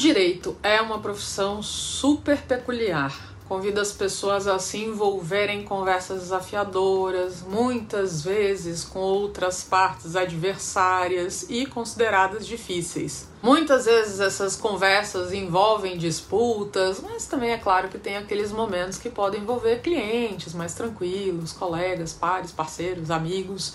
direito 0.00 0.56
é 0.62 0.80
uma 0.80 0.98
profissão 0.98 1.62
super 1.62 2.40
peculiar. 2.40 3.14
Convida 3.46 3.82
as 3.82 3.92
pessoas 3.92 4.46
a 4.46 4.58
se 4.58 4.78
envolverem 4.78 5.60
em 5.60 5.64
conversas 5.64 6.22
desafiadoras, 6.22 7.42
muitas 7.42 8.22
vezes 8.22 8.82
com 8.82 9.00
outras 9.00 9.62
partes 9.62 10.16
adversárias 10.16 11.44
e 11.50 11.66
consideradas 11.66 12.46
difíceis. 12.46 13.28
Muitas 13.42 13.84
vezes 13.84 14.20
essas 14.20 14.56
conversas 14.56 15.34
envolvem 15.34 15.98
disputas, 15.98 17.00
mas 17.02 17.26
também 17.26 17.50
é 17.50 17.58
claro 17.58 17.88
que 17.88 17.98
tem 17.98 18.16
aqueles 18.16 18.52
momentos 18.52 18.96
que 18.96 19.10
podem 19.10 19.42
envolver 19.42 19.82
clientes 19.82 20.54
mais 20.54 20.72
tranquilos, 20.72 21.52
colegas, 21.52 22.12
pares, 22.12 22.52
parceiros, 22.52 23.10
amigos. 23.10 23.74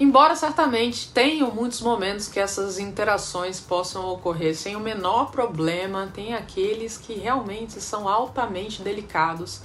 Embora 0.00 0.36
certamente 0.36 1.08
tenham 1.08 1.50
muitos 1.50 1.80
momentos 1.80 2.28
que 2.28 2.38
essas 2.38 2.78
interações 2.78 3.58
possam 3.58 4.06
ocorrer 4.06 4.56
sem 4.56 4.76
o 4.76 4.80
menor 4.80 5.32
problema, 5.32 6.08
tem 6.14 6.34
aqueles 6.34 6.96
que 6.96 7.14
realmente 7.14 7.80
são 7.80 8.08
altamente 8.08 8.80
delicados, 8.80 9.60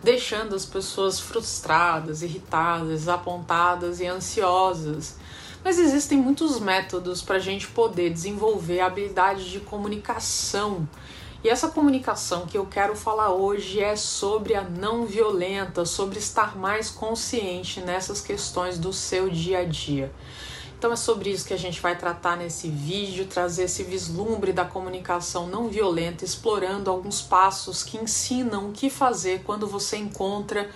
deixando 0.00 0.54
as 0.54 0.64
pessoas 0.64 1.18
frustradas, 1.18 2.22
irritadas, 2.22 2.90
desapontadas 2.90 3.98
e 3.98 4.06
ansiosas. 4.06 5.16
Mas 5.64 5.80
existem 5.80 6.16
muitos 6.16 6.60
métodos 6.60 7.20
para 7.20 7.36
a 7.36 7.40
gente 7.40 7.66
poder 7.66 8.10
desenvolver 8.10 8.80
a 8.80 8.86
habilidade 8.86 9.50
de 9.50 9.58
comunicação 9.58 10.88
e 11.44 11.48
essa 11.48 11.68
comunicação 11.68 12.46
que 12.46 12.56
eu 12.56 12.66
quero 12.66 12.94
falar 12.94 13.32
hoje 13.32 13.80
é 13.80 13.96
sobre 13.96 14.54
a 14.54 14.62
não 14.62 15.04
violenta, 15.04 15.84
sobre 15.84 16.18
estar 16.18 16.56
mais 16.56 16.88
consciente 16.88 17.80
nessas 17.80 18.20
questões 18.20 18.78
do 18.78 18.92
seu 18.92 19.28
dia 19.28 19.58
a 19.58 19.64
dia. 19.64 20.12
Então 20.78 20.92
é 20.92 20.96
sobre 20.96 21.30
isso 21.30 21.46
que 21.46 21.54
a 21.54 21.58
gente 21.58 21.80
vai 21.80 21.96
tratar 21.96 22.36
nesse 22.36 22.68
vídeo, 22.68 23.26
trazer 23.26 23.64
esse 23.64 23.82
vislumbre 23.82 24.52
da 24.52 24.64
comunicação 24.64 25.46
não 25.48 25.68
violenta, 25.68 26.24
explorando 26.24 26.90
alguns 26.90 27.20
passos 27.20 27.82
que 27.82 27.96
ensinam 27.96 28.68
o 28.68 28.72
que 28.72 28.88
fazer 28.88 29.42
quando 29.44 29.66
você 29.66 29.96
encontra 29.96 30.68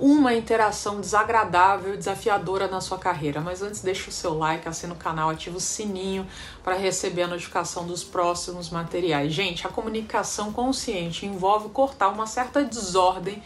uma 0.00 0.32
interação 0.32 1.00
desagradável 1.00 1.94
e 1.94 1.96
desafiadora 1.96 2.68
na 2.68 2.80
sua 2.80 2.98
carreira. 2.98 3.40
Mas 3.40 3.62
antes, 3.62 3.80
deixa 3.80 4.10
o 4.10 4.12
seu 4.12 4.36
like, 4.36 4.68
assina 4.68 4.92
o 4.92 4.96
canal, 4.96 5.30
ativa 5.30 5.56
o 5.56 5.60
sininho 5.60 6.26
para 6.62 6.76
receber 6.76 7.22
a 7.22 7.28
notificação 7.28 7.86
dos 7.86 8.04
próximos 8.04 8.70
materiais. 8.70 9.32
Gente, 9.32 9.66
a 9.66 9.70
comunicação 9.70 10.52
consciente 10.52 11.26
envolve 11.26 11.68
cortar 11.70 12.08
uma 12.08 12.26
certa 12.26 12.62
desordem 12.62 13.42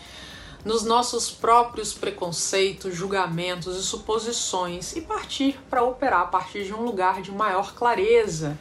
nos 0.64 0.84
nossos 0.84 1.30
próprios 1.30 1.92
preconceitos, 1.92 2.94
julgamentos 2.94 3.76
e 3.76 3.82
suposições 3.82 4.94
e 4.94 5.00
partir 5.00 5.58
para 5.68 5.82
operar 5.82 6.20
a 6.20 6.26
partir 6.26 6.64
de 6.64 6.72
um 6.72 6.82
lugar 6.82 7.20
de 7.20 7.32
maior 7.32 7.74
clareza 7.74 8.56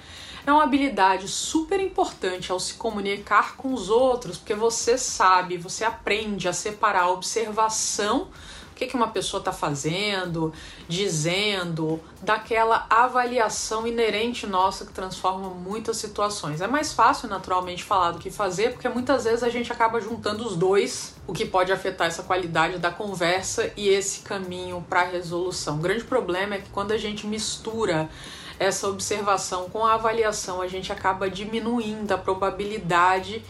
é 0.46 0.52
uma 0.52 0.64
habilidade 0.64 1.28
super 1.28 1.80
importante 1.80 2.52
ao 2.52 2.60
se 2.60 2.76
comunicar 2.76 3.56
com 3.56 3.74
os 3.74 3.90
outros, 3.90 4.38
porque 4.38 4.54
você 4.54 4.98
sabe, 4.98 5.58
você 5.58 5.84
aprende 5.84 6.48
a 6.48 6.54
separar 6.54 7.04
a 7.04 7.10
observação 7.10 8.30
que, 8.82 8.88
que 8.88 8.96
uma 8.96 9.10
pessoa 9.10 9.40
está 9.40 9.54
fazendo, 9.54 10.52
dizendo, 10.88 12.00
daquela 12.22 12.88
avaliação 12.90 13.86
inerente 13.86 14.48
nossa 14.48 14.86
que 14.86 14.92
transforma 14.92 15.50
muitas 15.50 15.98
situações. 15.98 16.62
É 16.62 16.68
mais 16.68 16.92
fácil, 16.92 17.30
naturalmente, 17.30 17.84
falar 17.84 18.12
do 18.12 18.20
que 18.20 18.32
fazer, 18.32 18.74
porque 18.74 18.90
muitas 18.90 19.26
vezes 19.26 19.44
a 19.44 19.50
gente 19.50 19.72
acaba 19.72 20.02
juntando 20.02 20.46
os 20.46 20.56
dois, 20.56 21.16
o 21.28 21.34
que 21.34 21.46
pode 21.46 21.72
afetar 21.72 22.08
essa 22.08 22.24
qualidade 22.24 22.80
da 22.80 22.90
conversa 22.90 23.72
e 23.78 23.88
esse 23.88 24.22
caminho 24.22 24.84
para 24.90 25.02
a 25.02 25.06
resolução. 25.06 25.76
O 25.76 25.80
grande 25.80 26.04
problema 26.04 26.56
é 26.56 26.58
que 26.58 26.70
quando 26.70 26.92
a 26.92 26.98
gente 26.98 27.28
mistura 27.28 28.10
essa 28.60 28.88
observação 28.88 29.70
com 29.70 29.86
a 29.86 29.94
avaliação, 29.94 30.62
a 30.62 30.68
gente 30.68 30.92
acaba 30.92 31.30
diminuindo 31.30 32.12
a 32.12 32.18
probabilidade 32.18 33.44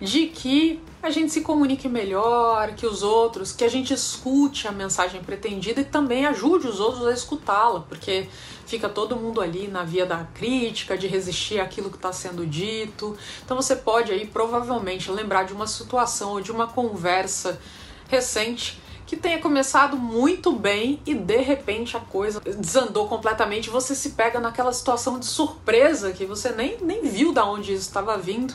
de 0.00 0.26
que 0.26 0.80
a 1.02 1.10
gente 1.10 1.32
se 1.32 1.40
comunique 1.40 1.88
melhor 1.88 2.74
que 2.74 2.86
os 2.86 3.02
outros, 3.02 3.52
que 3.52 3.64
a 3.64 3.68
gente 3.68 3.92
escute 3.94 4.68
a 4.68 4.72
mensagem 4.72 5.22
pretendida 5.22 5.80
e 5.80 5.84
também 5.84 6.26
ajude 6.26 6.66
os 6.66 6.80
outros 6.80 7.06
a 7.06 7.12
escutá-la, 7.12 7.80
porque 7.80 8.28
fica 8.66 8.88
todo 8.88 9.16
mundo 9.16 9.40
ali 9.40 9.68
na 9.68 9.84
via 9.84 10.04
da 10.04 10.24
crítica, 10.34 10.98
de 10.98 11.06
resistir 11.06 11.60
àquilo 11.60 11.88
que 11.90 11.96
está 11.96 12.12
sendo 12.12 12.46
dito. 12.46 13.16
Então 13.44 13.56
você 13.56 13.74
pode 13.76 14.12
aí 14.12 14.26
provavelmente 14.26 15.10
lembrar 15.10 15.44
de 15.44 15.52
uma 15.52 15.66
situação 15.66 16.32
ou 16.32 16.40
de 16.40 16.52
uma 16.52 16.66
conversa 16.66 17.58
recente 18.08 18.78
que 19.08 19.16
tenha 19.16 19.38
começado 19.38 19.96
muito 19.96 20.52
bem 20.52 21.00
e 21.06 21.14
de 21.14 21.38
repente 21.38 21.96
a 21.96 22.00
coisa 22.00 22.42
desandou 22.42 23.08
completamente. 23.08 23.70
Você 23.70 23.94
se 23.94 24.10
pega 24.10 24.38
naquela 24.38 24.70
situação 24.70 25.18
de 25.18 25.24
surpresa 25.24 26.12
que 26.12 26.26
você 26.26 26.50
nem, 26.50 26.76
nem 26.82 27.00
viu 27.00 27.32
da 27.32 27.42
onde 27.46 27.72
isso 27.72 27.88
estava 27.88 28.18
vindo. 28.18 28.52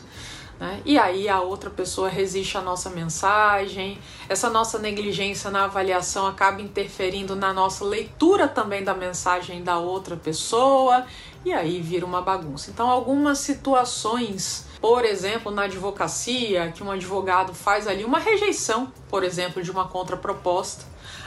Né? 0.59 0.79
E 0.85 0.95
aí 0.95 1.27
a 1.27 1.41
outra 1.41 1.71
pessoa 1.71 2.07
resiste 2.07 2.55
à 2.55 2.61
nossa 2.61 2.91
mensagem, 2.91 3.97
essa 4.29 4.47
nossa 4.47 4.77
negligência 4.77 5.49
na 5.49 5.63
avaliação 5.63 6.27
acaba 6.27 6.61
interferindo 6.61 7.35
na 7.35 7.51
nossa 7.51 7.83
leitura 7.83 8.47
também 8.47 8.83
da 8.83 8.93
mensagem 8.93 9.63
da 9.63 9.79
outra 9.79 10.15
pessoa, 10.15 11.07
e 11.43 11.51
aí 11.51 11.81
vira 11.81 12.05
uma 12.05 12.21
bagunça. 12.21 12.69
Então, 12.69 12.91
algumas 12.91 13.39
situações 13.39 14.67
por 14.83 15.05
exemplo, 15.05 15.49
na 15.49 15.61
advocacia, 15.61 16.69
que 16.73 16.83
um 16.83 16.91
advogado 16.91 17.53
faz 17.53 17.87
ali 17.87 18.03
uma 18.03 18.19
rejeição, 18.19 18.91
por 19.09 19.23
exemplo, 19.23 19.63
de 19.63 19.71
uma 19.71 19.87
contraproposta, 19.87 20.83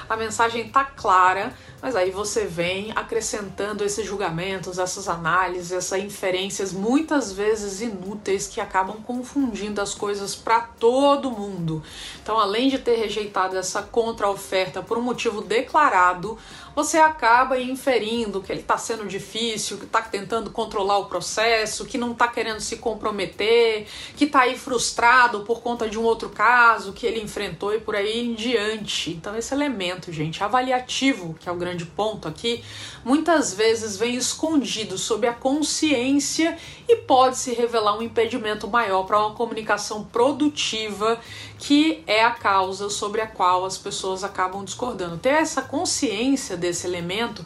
a 0.09 0.15
mensagem 0.15 0.67
está 0.67 0.84
clara, 0.84 1.53
mas 1.83 1.97
aí 1.97 2.11
você 2.11 2.44
vem 2.44 2.93
acrescentando 2.94 3.83
esses 3.83 4.06
julgamentos, 4.06 4.78
essas 4.78 5.09
análises, 5.09 5.72
essas 5.72 6.00
inferências 6.00 6.72
muitas 6.72 7.33
vezes 7.33 7.81
inúteis 7.81 8.47
que 8.47 8.61
acabam 8.61 9.03
confundindo 9.03 9.81
as 9.81 9.94
coisas 9.94 10.34
para 10.37 10.61
todo 10.61 11.31
mundo. 11.31 11.83
Então, 12.23 12.38
além 12.38 12.69
de 12.69 12.78
ter 12.78 12.97
rejeitado 12.97 13.56
essa 13.56 13.83
contra-oferta 13.83 14.83
por 14.83 14.97
um 14.97 15.03
motivo 15.03 15.41
declarado, 15.41 16.38
você 16.76 16.98
acaba 16.98 17.59
inferindo 17.59 18.42
que 18.42 18.53
ele 18.53 18.60
está 18.60 18.76
sendo 18.76 19.06
difícil, 19.06 19.78
que 19.78 19.87
está 19.87 20.03
tentando 20.03 20.50
controlar 20.50 20.98
o 20.98 21.06
processo, 21.06 21.87
que 21.87 21.97
não 21.97 22.12
está 22.12 22.28
querendo 22.28 22.60
se 22.60 22.76
comprometer, 22.76 23.87
que 24.14 24.25
está 24.25 24.42
aí 24.42 24.59
frustrado 24.59 25.41
por 25.41 25.62
conta 25.62 25.88
de 25.88 25.98
um 25.98 26.03
outro 26.03 26.28
caso 26.28 26.92
que 26.92 27.06
ele 27.06 27.22
enfrentou 27.22 27.75
e 27.75 27.81
por 27.81 27.97
aí 27.97 28.26
em 28.26 28.34
diante. 28.34 29.10
Então, 29.10 29.34
esse 29.34 29.54
elemento, 29.54 30.12
gente, 30.12 30.44
avaliativo, 30.44 31.34
que 31.41 31.48
é 31.48 31.53
o 31.53 31.56
grande 31.56 31.87
ponto 31.87 32.28
aqui, 32.28 32.62
muitas 33.03 33.54
vezes 33.54 33.97
vem 33.97 34.14
escondido 34.14 34.98
sob 34.98 35.26
a 35.26 35.32
consciência 35.32 36.58
e 36.87 36.97
pode 36.97 37.38
se 37.38 37.54
revelar 37.54 37.97
um 37.97 38.03
impedimento 38.03 38.69
maior 38.69 39.04
para 39.04 39.19
uma 39.19 39.34
comunicação 39.34 40.04
produtiva, 40.04 41.19
que 41.59 42.03
é 42.06 42.25
a 42.25 42.31
causa 42.31 42.89
sobre 42.91 43.21
a 43.21 43.27
qual 43.27 43.65
as 43.65 43.78
pessoas 43.78 44.22
acabam 44.22 44.65
discordando. 44.65 45.19
Ter 45.19 45.31
essa 45.31 45.62
consciência 45.62 46.56
desse 46.56 46.87
elemento 46.87 47.44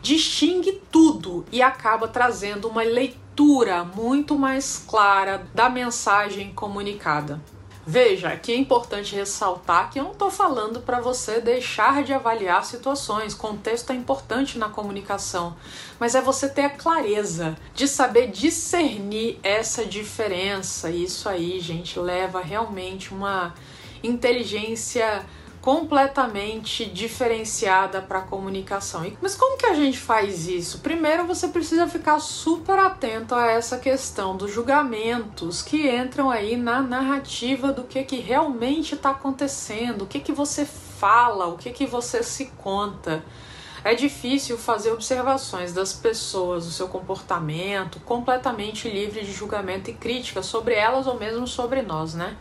distingue 0.00 0.80
tudo 0.90 1.44
e 1.50 1.60
acaba 1.60 2.06
trazendo 2.08 2.68
uma 2.68 2.82
leitura 2.82 3.84
muito 3.84 4.38
mais 4.38 4.84
clara 4.86 5.46
da 5.54 5.68
mensagem 5.68 6.52
comunicada. 6.52 7.40
Veja, 7.90 8.28
aqui 8.28 8.52
é 8.52 8.56
importante 8.58 9.16
ressaltar 9.16 9.90
que 9.90 9.98
eu 9.98 10.04
não 10.04 10.12
estou 10.12 10.30
falando 10.30 10.80
para 10.80 11.00
você 11.00 11.40
deixar 11.40 12.02
de 12.02 12.12
avaliar 12.12 12.62
situações, 12.62 13.32
contexto 13.32 13.90
é 13.90 13.94
importante 13.94 14.58
na 14.58 14.68
comunicação, 14.68 15.56
mas 15.98 16.14
é 16.14 16.20
você 16.20 16.50
ter 16.50 16.66
a 16.66 16.68
clareza 16.68 17.56
de 17.74 17.88
saber 17.88 18.30
discernir 18.30 19.40
essa 19.42 19.86
diferença. 19.86 20.90
Isso 20.90 21.30
aí, 21.30 21.60
gente, 21.60 21.98
leva 21.98 22.42
realmente 22.42 23.14
uma 23.14 23.54
inteligência 24.02 25.24
completamente 25.60 26.84
diferenciada 26.86 28.00
para 28.00 28.20
a 28.20 28.22
comunicação. 28.22 29.10
Mas 29.20 29.34
como 29.34 29.58
que 29.58 29.66
a 29.66 29.74
gente 29.74 29.98
faz 29.98 30.48
isso? 30.48 30.78
Primeiro 30.78 31.26
você 31.26 31.48
precisa 31.48 31.86
ficar 31.86 32.20
super 32.20 32.78
atento 32.78 33.34
a 33.34 33.50
essa 33.50 33.78
questão 33.78 34.36
dos 34.36 34.52
julgamentos 34.52 35.62
que 35.62 35.88
entram 35.88 36.30
aí 36.30 36.56
na 36.56 36.80
narrativa 36.80 37.72
do 37.72 37.84
que, 37.84 38.02
que 38.04 38.16
realmente 38.16 38.94
está 38.94 39.10
acontecendo, 39.10 40.02
o 40.02 40.06
que, 40.06 40.20
que 40.20 40.32
você 40.32 40.64
fala, 40.64 41.46
o 41.46 41.56
que, 41.56 41.70
que 41.70 41.86
você 41.86 42.22
se 42.22 42.46
conta. 42.58 43.22
É 43.88 43.94
difícil 43.94 44.58
fazer 44.58 44.92
observações 44.92 45.72
das 45.72 45.94
pessoas, 45.94 46.66
do 46.66 46.70
seu 46.70 46.88
comportamento, 46.88 47.98
completamente 48.00 48.86
livre 48.86 49.24
de 49.24 49.32
julgamento 49.32 49.88
e 49.88 49.94
crítica 49.94 50.42
sobre 50.42 50.74
elas 50.74 51.06
ou 51.06 51.18
mesmo 51.18 51.46
sobre 51.46 51.80
nós, 51.80 52.12
né? 52.12 52.36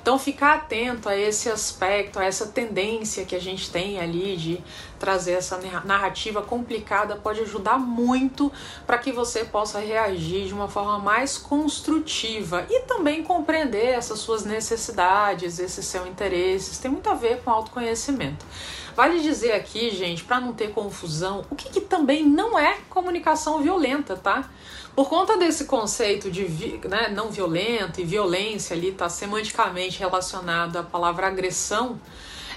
Então, 0.00 0.16
ficar 0.16 0.54
atento 0.54 1.08
a 1.08 1.16
esse 1.16 1.48
aspecto, 1.48 2.20
a 2.20 2.24
essa 2.24 2.46
tendência 2.46 3.24
que 3.24 3.34
a 3.34 3.40
gente 3.40 3.68
tem 3.68 3.98
ali 3.98 4.36
de 4.36 4.60
trazer 4.98 5.32
essa 5.32 5.58
narrativa 5.84 6.40
complicada 6.40 7.16
pode 7.16 7.40
ajudar 7.40 7.78
muito 7.78 8.52
para 8.86 8.98
que 8.98 9.10
você 9.10 9.44
possa 9.44 9.80
reagir 9.80 10.46
de 10.46 10.54
uma 10.54 10.68
forma 10.68 11.00
mais 11.00 11.36
construtiva 11.36 12.64
e 12.70 12.80
também 12.82 13.24
compreender 13.24 13.86
essas 13.86 14.20
suas 14.20 14.44
necessidades, 14.44 15.58
esses 15.58 15.84
seus 15.84 16.06
interesses. 16.06 16.78
Tem 16.78 16.88
muito 16.88 17.10
a 17.10 17.14
ver 17.14 17.40
com 17.42 17.50
autoconhecimento. 17.50 18.46
Vale 18.94 19.20
dizer 19.20 19.52
aqui, 19.52 19.90
gente, 19.90 20.22
para 20.24 20.40
não 20.40 20.52
ter 20.52 20.70
confusão 20.70 21.44
o 21.50 21.54
que, 21.54 21.70
que 21.70 21.80
também 21.80 22.24
não 22.24 22.58
é 22.58 22.78
comunicação 22.90 23.62
violenta, 23.62 24.16
tá? 24.16 24.50
Por 24.94 25.08
conta 25.08 25.38
desse 25.38 25.64
conceito 25.64 26.30
de 26.30 26.46
né, 26.86 27.08
não 27.08 27.30
violento 27.30 28.00
e 28.00 28.04
violência 28.04 28.76
ali 28.76 28.92
tá 28.92 29.08
semanticamente 29.08 29.98
relacionado 29.98 30.76
à 30.76 30.82
palavra 30.82 31.26
agressão, 31.26 31.98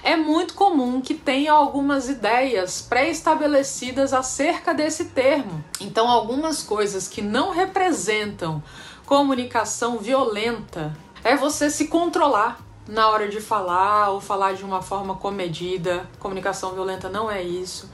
é 0.04 0.18
muito 0.18 0.54
comum 0.54 1.02
que 1.02 1.14
tenha 1.14 1.54
algumas 1.54 2.10
ideias 2.10 2.82
pré-estabelecidas 2.82 4.14
acerca 4.14 4.74
desse 4.74 5.06
termo. 5.06 5.64
Então, 5.80 6.08
algumas 6.10 6.62
coisas 6.62 7.08
que 7.08 7.22
não 7.22 7.52
representam 7.52 8.62
comunicação 9.06 9.98
violenta 9.98 10.96
é 11.24 11.36
você 11.36 11.70
se 11.70 11.88
controlar 11.88 12.65
na 12.88 13.10
hora 13.10 13.28
de 13.28 13.42
falar 13.42 14.10
ou 14.10 14.22
falar 14.22 14.54
de 14.54 14.64
uma 14.64 14.82
forma 14.82 15.16
comedida. 15.16 16.08
Comunicação 16.20 16.74
violenta 16.74 17.10
não 17.10 17.30
é 17.30 17.42
isso. 17.42 17.90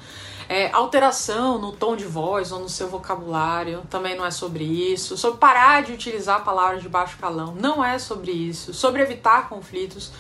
É, 0.49 0.69
alteração 0.73 1.57
no 1.57 1.71
tom 1.71 1.95
de 1.95 2.03
voz 2.03 2.51
ou 2.51 2.59
no 2.59 2.67
seu 2.67 2.89
vocabulário 2.89 3.83
também 3.89 4.17
não 4.17 4.25
é 4.25 4.31
sobre 4.31 4.65
isso. 4.65 5.15
Sobre 5.15 5.39
parar 5.39 5.81
de 5.81 5.93
utilizar 5.93 6.43
palavras 6.43 6.81
de 6.81 6.89
baixo 6.89 7.17
calão 7.17 7.55
não 7.55 7.83
é 7.83 7.97
sobre 7.97 8.31
isso. 8.31 8.73
Sobre 8.73 9.01
evitar 9.01 9.47
conflitos, 9.47 10.11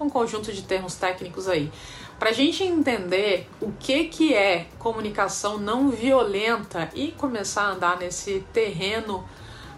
um 0.00 0.10
conjunto 0.10 0.52
de 0.52 0.62
termos 0.62 0.96
técnicos 0.96 1.48
aí. 1.48 1.70
Para 2.18 2.30
a 2.30 2.32
gente 2.32 2.64
entender 2.64 3.48
o 3.60 3.70
que, 3.72 4.04
que 4.04 4.34
é 4.34 4.66
comunicação 4.78 5.58
não 5.58 5.90
violenta 5.90 6.90
e 6.94 7.12
começar 7.12 7.62
a 7.62 7.70
andar 7.72 7.98
nesse 7.98 8.40
terreno 8.52 9.24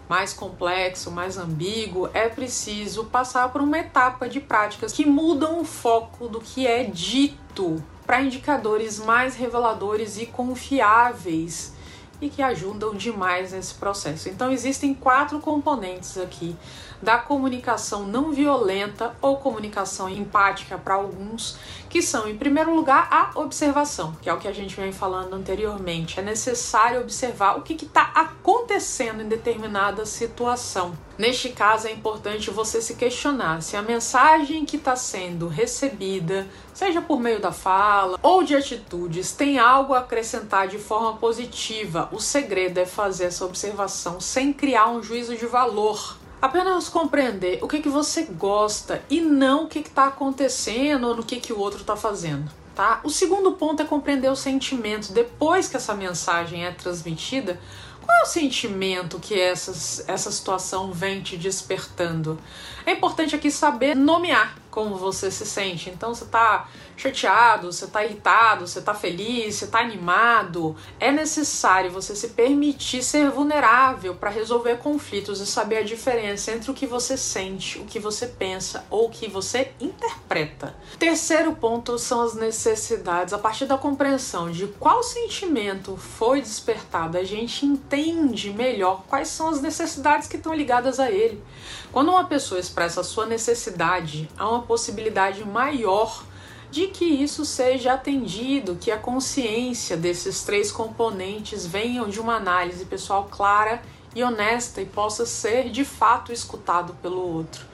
mais 0.09 0.33
complexo, 0.33 1.11
mais 1.11 1.37
ambíguo, 1.37 2.09
é 2.15 2.27
preciso 2.27 3.05
passar 3.05 3.51
por 3.51 3.61
uma 3.61 3.77
etapa 3.77 4.27
de 4.27 4.39
práticas 4.39 4.91
que 4.91 5.05
mudam 5.05 5.61
o 5.61 5.63
foco 5.63 6.27
do 6.27 6.41
que 6.41 6.65
é 6.65 6.83
dito 6.83 7.81
para 8.07 8.23
indicadores 8.23 8.97
mais 8.97 9.35
reveladores 9.35 10.17
e 10.17 10.25
confiáveis 10.25 11.73
e 12.19 12.27
que 12.27 12.41
ajudam 12.41 12.95
demais 12.95 13.51
nesse 13.51 13.75
processo. 13.75 14.27
Então 14.29 14.51
existem 14.51 14.95
quatro 14.95 15.39
componentes 15.39 16.17
aqui 16.17 16.55
da 17.01 17.17
comunicação 17.17 18.05
não 18.05 18.31
violenta 18.31 19.15
ou 19.21 19.37
comunicação 19.37 20.09
empática 20.09 20.77
para 20.77 20.95
alguns, 20.95 21.57
que 21.89 22.01
são, 22.01 22.29
em 22.29 22.37
primeiro 22.37 22.75
lugar, 22.75 23.07
a 23.11 23.39
observação, 23.39 24.15
que 24.21 24.29
é 24.29 24.33
o 24.33 24.37
que 24.37 24.47
a 24.47 24.53
gente 24.53 24.75
vem 24.75 24.91
falando 24.91 25.33
anteriormente. 25.33 26.19
É 26.19 26.23
necessário 26.23 27.01
observar 27.01 27.57
o 27.57 27.61
que 27.61 27.73
está 27.73 28.11
acontecendo 28.13 29.21
em 29.21 29.27
determinada 29.27 30.05
situação. 30.05 30.93
Neste 31.17 31.49
caso, 31.49 31.87
é 31.87 31.91
importante 31.91 32.49
você 32.49 32.81
se 32.81 32.95
questionar 32.95 33.61
se 33.61 33.75
a 33.75 33.81
mensagem 33.81 34.65
que 34.65 34.77
está 34.77 34.95
sendo 34.95 35.47
recebida, 35.47 36.47
seja 36.73 37.01
por 37.01 37.19
meio 37.19 37.41
da 37.41 37.51
fala 37.51 38.17
ou 38.21 38.43
de 38.43 38.55
atitudes, 38.55 39.31
tem 39.33 39.59
algo 39.59 39.93
a 39.93 39.99
acrescentar 39.99 40.67
de 40.67 40.77
forma 40.77 41.17
positiva. 41.17 42.07
O 42.11 42.19
segredo 42.19 42.77
é 42.77 42.85
fazer 42.85 43.25
essa 43.25 43.45
observação 43.45 44.21
sem 44.21 44.53
criar 44.53 44.89
um 44.89 45.03
juízo 45.03 45.35
de 45.35 45.45
valor 45.45 46.17
Apenas 46.41 46.87
compreender 46.87 47.59
o 47.61 47.67
que, 47.67 47.81
que 47.81 47.89
você 47.89 48.23
gosta 48.23 49.03
e 49.09 49.19
não 49.19 49.65
o 49.65 49.67
que 49.67 49.79
está 49.79 50.07
acontecendo 50.07 51.07
ou 51.07 51.15
no 51.17 51.23
que, 51.23 51.39
que 51.39 51.51
o 51.51 51.59
outro 51.59 51.81
está 51.81 51.97
fazendo. 51.97 52.49
Tá? 52.73 53.01
O 53.03 53.09
segundo 53.09 53.51
ponto 53.53 53.81
é 53.81 53.85
compreender 53.85 54.31
o 54.31 54.35
sentimento 54.37 55.11
depois 55.11 55.67
que 55.67 55.75
essa 55.75 55.93
mensagem 55.93 56.65
é 56.65 56.71
transmitida. 56.71 57.59
Qual 58.01 58.17
é 58.19 58.23
o 58.23 58.25
sentimento 58.25 59.19
que 59.19 59.39
essa, 59.39 60.05
essa 60.09 60.31
situação 60.31 60.93
vem 60.93 61.21
te 61.21 61.35
despertando? 61.35 62.39
É 62.85 62.93
importante 62.93 63.35
aqui 63.35 63.51
saber 63.51 63.95
nomear 63.95 64.55
como 64.79 64.95
você 64.95 65.29
se 65.29 65.45
sente. 65.45 65.89
Então, 65.89 66.15
você 66.15 66.23
está 66.23 66.69
chateado, 66.95 67.71
você 67.71 67.83
está 67.83 68.05
irritado, 68.05 68.65
você 68.65 68.79
está 68.79 68.93
feliz, 68.93 69.55
você 69.55 69.65
está 69.65 69.79
animado. 69.79 70.73
É 71.01 71.11
necessário 71.11 71.91
você 71.91 72.15
se 72.15 72.29
permitir 72.29 73.03
ser 73.03 73.29
vulnerável 73.29 74.15
para 74.15 74.29
resolver 74.29 74.77
conflitos 74.77 75.41
e 75.41 75.45
saber 75.45 75.79
a 75.79 75.83
diferença 75.83 76.51
entre 76.51 76.71
o 76.71 76.73
que 76.73 76.87
você 76.87 77.17
sente, 77.17 77.77
o 77.77 77.83
que 77.83 77.99
você 77.99 78.25
pensa 78.25 78.85
ou 78.89 79.07
o 79.07 79.09
que 79.09 79.27
você 79.27 79.73
interpreta. 79.81 80.73
Terceiro 80.97 81.53
ponto 81.53 81.99
são 81.99 82.21
as 82.21 82.33
necessidades. 82.35 83.33
A 83.33 83.37
partir 83.37 83.65
da 83.65 83.77
compreensão 83.77 84.49
de 84.49 84.67
qual 84.79 85.03
sentimento 85.03 85.97
foi 85.97 86.41
despertado, 86.41 87.17
a 87.17 87.23
gente 87.25 87.65
entende 87.65 88.49
melhor 88.51 89.03
quais 89.09 89.27
são 89.27 89.49
as 89.49 89.59
necessidades 89.59 90.29
que 90.29 90.37
estão 90.37 90.53
ligadas 90.53 91.01
a 91.01 91.11
ele. 91.11 91.43
Quando 91.91 92.11
uma 92.11 92.23
pessoa 92.23 92.59
expressa 92.59 93.01
a 93.01 93.03
sua 93.03 93.25
necessidade, 93.25 94.29
uma 94.39 94.61
possibilidade 94.69 95.43
maior 95.43 96.23
de 96.69 96.85
que 96.85 97.03
isso 97.03 97.43
seja 97.43 97.93
atendido, 97.93 98.77
que 98.79 98.91
a 98.91 98.97
consciência 98.99 99.97
desses 99.97 100.43
três 100.43 100.71
componentes 100.71 101.65
venham 101.65 102.07
de 102.07 102.19
uma 102.19 102.35
análise 102.35 102.85
pessoal 102.85 103.27
clara 103.31 103.81
e 104.15 104.23
honesta 104.23 104.79
e 104.79 104.85
possa 104.85 105.25
ser 105.25 105.71
de 105.71 105.83
fato 105.83 106.31
escutado 106.31 106.93
pelo 107.01 107.19
outro. 107.19 107.65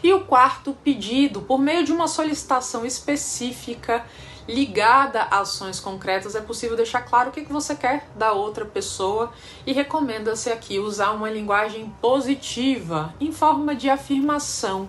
E 0.00 0.12
o 0.12 0.20
quarto 0.20 0.72
pedido, 0.84 1.42
por 1.42 1.58
meio 1.58 1.84
de 1.84 1.90
uma 1.90 2.06
solicitação 2.06 2.86
específica 2.86 4.06
ligada 4.46 5.22
a 5.22 5.40
ações 5.40 5.80
concretas, 5.80 6.36
é 6.36 6.40
possível 6.40 6.76
deixar 6.76 7.00
claro 7.00 7.30
o 7.30 7.32
que 7.32 7.42
você 7.52 7.74
quer 7.74 8.08
da 8.14 8.30
outra 8.30 8.64
pessoa 8.64 9.32
e 9.66 9.72
recomenda-se 9.72 10.50
aqui 10.50 10.78
usar 10.78 11.10
uma 11.10 11.28
linguagem 11.28 11.92
positiva 12.00 13.12
em 13.20 13.32
forma 13.32 13.74
de 13.74 13.90
afirmação 13.90 14.88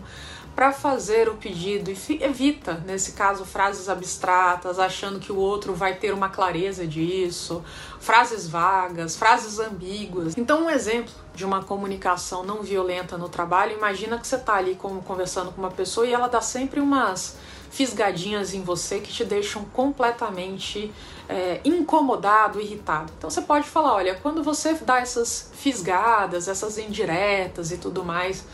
para 0.56 0.72
fazer 0.72 1.28
o 1.28 1.36
pedido 1.36 1.92
e 1.92 2.24
evita, 2.24 2.82
nesse 2.86 3.12
caso, 3.12 3.44
frases 3.44 3.90
abstratas, 3.90 4.80
achando 4.80 5.20
que 5.20 5.32
o 5.32 5.36
outro 5.36 5.74
vai 5.74 5.96
ter 5.96 6.14
uma 6.14 6.30
clareza 6.30 6.88
disso, 6.88 7.62
frases 8.00 8.48
vagas, 8.48 9.18
frases 9.18 9.60
ambíguas. 9.60 10.38
Então, 10.38 10.66
um 10.66 10.70
exemplo 10.70 11.14
de 11.34 11.44
uma 11.44 11.62
comunicação 11.62 12.44
não 12.44 12.64
violenta 12.64 13.18
no 13.18 13.28
trabalho, 13.28 13.74
imagina 13.74 14.18
que 14.18 14.26
você 14.26 14.38
está 14.38 14.56
ali 14.56 14.76
conversando 14.76 15.52
com 15.52 15.62
uma 15.62 15.72
pessoa 15.72 16.08
e 16.08 16.14
ela 16.14 16.28
dá 16.28 16.40
sempre 16.40 16.80
umas 16.80 17.36
fisgadinhas 17.70 18.54
em 18.54 18.62
você 18.62 19.02
que 19.02 19.12
te 19.12 19.26
deixam 19.26 19.66
completamente 19.66 20.94
é, 21.28 21.60
incomodado, 21.66 22.62
irritado. 22.62 23.12
Então 23.18 23.30
você 23.30 23.42
pode 23.42 23.68
falar, 23.68 23.96
olha, 23.96 24.16
quando 24.16 24.42
você 24.42 24.74
dá 24.76 25.00
essas 25.00 25.52
fisgadas, 25.54 26.48
essas 26.48 26.78
indiretas 26.78 27.72
e 27.72 27.78
tudo 27.78 28.06
mais, 28.06 28.46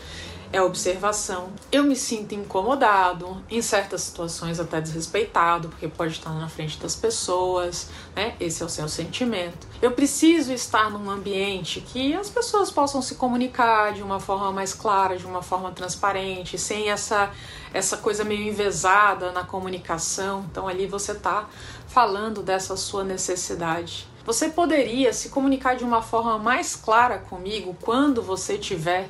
é 0.54 0.62
observação. 0.62 1.50
Eu 1.72 1.84
me 1.84 1.96
sinto 1.96 2.36
incomodado, 2.36 3.42
em 3.50 3.62
certas 3.62 4.02
situações 4.02 4.60
até 4.60 4.82
desrespeitado, 4.82 5.70
porque 5.70 5.88
pode 5.88 6.14
estar 6.14 6.32
na 6.32 6.50
frente 6.50 6.78
das 6.78 6.96
pessoas, 6.96 7.90
né? 8.16 8.36
Esse 8.40 8.62
é 8.62 8.66
o 8.66 8.70
seu 8.70 8.88
sentimento. 8.90 9.68
Eu 9.82 9.92
preciso 9.92 10.52
estar 10.52 10.90
num 10.90 11.10
ambiente 11.10 11.82
que 11.82 12.14
as 12.14 12.30
pessoas 12.30 12.70
possam 12.70 13.02
se 13.02 13.16
comunicar 13.16 13.94
de 13.94 14.04
uma 14.04 14.20
forma 14.20 14.52
mais 14.52 14.74
clara, 14.74 15.18
de 15.18 15.26
uma 15.26 15.42
forma 15.42 15.72
transparente, 15.72 16.58
sem 16.58 16.90
essa 16.90 17.32
essa 17.74 17.96
coisa 17.96 18.26
meio 18.26 18.42
envesada 18.42 19.32
na 19.32 19.46
comunicação. 19.46 20.46
Então 20.52 20.68
ali 20.68 20.88
você 20.88 21.14
está 21.14 21.48
falando 21.88 22.44
dessa 22.44 22.76
sua 22.76 23.04
necessidade. 23.04 24.08
Você 24.26 24.50
poderia 24.50 25.14
se 25.14 25.30
comunicar 25.30 25.76
de 25.76 25.84
uma 25.84 26.02
forma 26.02 26.38
mais 26.38 26.76
clara 26.76 27.18
comigo 27.18 27.76
quando 27.82 28.22
você 28.22 28.58
tiver 28.58 29.10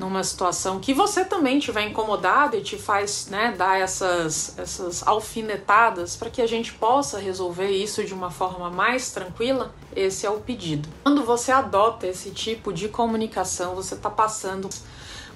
numa 0.00 0.24
situação 0.24 0.80
que 0.80 0.94
você 0.94 1.26
também 1.26 1.58
estiver 1.58 1.86
incomodado 1.86 2.56
e 2.56 2.62
te 2.62 2.78
faz 2.78 3.28
né, 3.30 3.54
dar 3.56 3.78
essas, 3.78 4.58
essas 4.58 5.06
alfinetadas 5.06 6.16
para 6.16 6.30
que 6.30 6.40
a 6.40 6.46
gente 6.46 6.72
possa 6.72 7.18
resolver 7.18 7.68
isso 7.68 8.02
de 8.02 8.14
uma 8.14 8.30
forma 8.30 8.70
mais 8.70 9.10
tranquila, 9.10 9.74
esse 9.94 10.24
é 10.24 10.30
o 10.30 10.40
pedido. 10.40 10.88
Quando 11.02 11.22
você 11.22 11.52
adota 11.52 12.06
esse 12.06 12.30
tipo 12.30 12.72
de 12.72 12.88
comunicação, 12.88 13.74
você 13.74 13.94
está 13.94 14.08
passando 14.08 14.70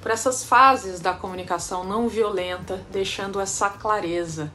por 0.05 0.11
essas 0.11 0.45
fases 0.45 1.01
da 1.01 1.15
comunicação 1.15 1.83
não 1.83 2.11
violenta, 2.11 2.79
deixando 2.91 3.41
essa 3.41 3.71
clareza. 3.71 4.53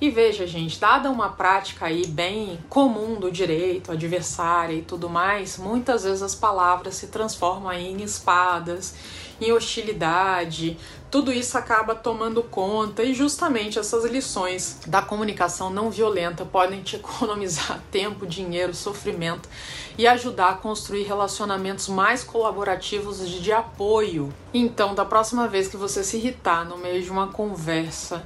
E 0.00 0.10
veja, 0.10 0.44
gente, 0.44 0.80
dada 0.80 1.08
uma 1.08 1.28
prática 1.28 1.86
aí 1.86 2.04
bem 2.04 2.58
comum 2.68 3.14
do 3.14 3.30
direito, 3.30 3.92
adversária 3.92 4.74
e 4.74 4.82
tudo 4.82 5.08
mais, 5.08 5.56
muitas 5.56 6.02
vezes 6.02 6.20
as 6.20 6.34
palavras 6.34 6.96
se 6.96 7.06
transformam 7.06 7.72
em 7.72 8.02
espadas 8.02 8.96
em 9.40 9.52
hostilidade, 9.52 10.76
tudo 11.10 11.32
isso 11.32 11.56
acaba 11.56 11.94
tomando 11.94 12.42
conta 12.42 13.02
e 13.02 13.14
justamente 13.14 13.78
essas 13.78 14.04
lições 14.04 14.78
da 14.86 15.00
comunicação 15.00 15.70
não 15.70 15.90
violenta 15.90 16.44
podem 16.44 16.82
te 16.82 16.96
economizar 16.96 17.80
tempo, 17.90 18.26
dinheiro, 18.26 18.74
sofrimento 18.74 19.48
e 19.96 20.06
ajudar 20.06 20.50
a 20.50 20.54
construir 20.54 21.04
relacionamentos 21.04 21.88
mais 21.88 22.22
colaborativos 22.22 23.22
e 23.22 23.40
de 23.40 23.52
apoio. 23.52 24.32
Então, 24.52 24.94
da 24.94 25.04
próxima 25.04 25.48
vez 25.48 25.66
que 25.68 25.76
você 25.76 26.04
se 26.04 26.18
irritar 26.18 26.64
no 26.64 26.76
meio 26.76 27.02
de 27.02 27.10
uma 27.10 27.28
conversa, 27.28 28.24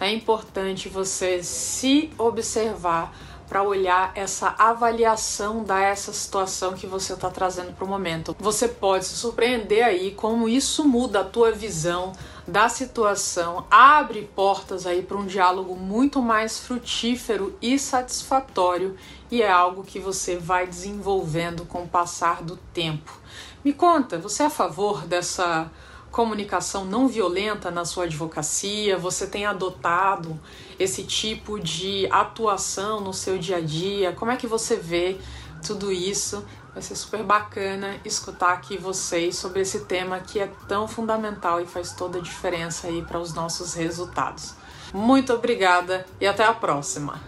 é 0.00 0.12
importante 0.12 0.88
você 0.88 1.42
se 1.42 2.10
observar 2.18 3.14
para 3.48 3.62
olhar 3.62 4.12
essa 4.14 4.54
avaliação 4.58 5.62
da 5.62 5.80
essa 5.80 6.12
situação 6.12 6.74
que 6.74 6.86
você 6.86 7.12
está 7.12 7.30
trazendo 7.30 7.72
para 7.72 7.84
o 7.84 7.88
momento. 7.88 8.34
Você 8.38 8.68
pode 8.68 9.04
se 9.04 9.16
surpreender 9.16 9.84
aí 9.84 10.12
como 10.12 10.48
isso 10.48 10.86
muda 10.86 11.20
a 11.20 11.24
tua 11.24 11.52
visão 11.52 12.12
da 12.46 12.68
situação, 12.68 13.64
abre 13.70 14.30
portas 14.34 14.86
aí 14.86 15.02
para 15.02 15.16
um 15.16 15.24
diálogo 15.24 15.74
muito 15.74 16.20
mais 16.20 16.58
frutífero 16.58 17.56
e 17.60 17.78
satisfatório 17.78 18.96
e 19.30 19.42
é 19.42 19.50
algo 19.50 19.82
que 19.82 19.98
você 19.98 20.36
vai 20.36 20.66
desenvolvendo 20.66 21.64
com 21.64 21.84
o 21.84 21.88
passar 21.88 22.42
do 22.42 22.56
tempo. 22.74 23.12
Me 23.64 23.72
conta, 23.72 24.18
você 24.18 24.42
é 24.42 24.46
a 24.46 24.50
favor 24.50 25.06
dessa 25.06 25.70
comunicação 26.14 26.84
não 26.84 27.08
violenta 27.08 27.72
na 27.72 27.84
sua 27.84 28.04
advocacia? 28.04 28.96
Você 28.96 29.26
tem 29.26 29.44
adotado 29.46 30.38
esse 30.78 31.02
tipo 31.02 31.58
de 31.58 32.06
atuação 32.08 33.00
no 33.00 33.12
seu 33.12 33.36
dia 33.36 33.56
a 33.56 33.60
dia? 33.60 34.12
Como 34.12 34.30
é 34.30 34.36
que 34.36 34.46
você 34.46 34.76
vê 34.76 35.18
tudo 35.66 35.90
isso? 35.90 36.44
Vai 36.72 36.82
ser 36.82 36.94
super 36.94 37.24
bacana 37.24 37.96
escutar 38.04 38.52
aqui 38.52 38.78
vocês 38.78 39.36
sobre 39.36 39.62
esse 39.62 39.86
tema 39.86 40.20
que 40.20 40.38
é 40.38 40.48
tão 40.68 40.86
fundamental 40.86 41.60
e 41.60 41.66
faz 41.66 41.92
toda 41.92 42.18
a 42.18 42.22
diferença 42.22 42.86
aí 42.86 43.02
para 43.02 43.18
os 43.18 43.34
nossos 43.34 43.74
resultados. 43.74 44.54
Muito 44.92 45.32
obrigada 45.32 46.06
e 46.20 46.26
até 46.28 46.44
a 46.44 46.54
próxima! 46.54 47.20